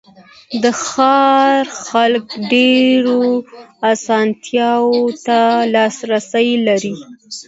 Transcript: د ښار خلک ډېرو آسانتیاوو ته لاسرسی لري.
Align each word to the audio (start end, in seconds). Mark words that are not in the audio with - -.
د 0.63 0.65
ښار 0.85 1.63
خلک 1.87 2.25
ډېرو 2.53 3.21
آسانتیاوو 3.93 4.99
ته 5.25 5.39
لاسرسی 5.73 6.49
لري. 6.67 6.95